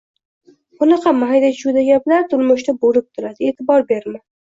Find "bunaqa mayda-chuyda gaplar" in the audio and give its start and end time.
0.77-2.25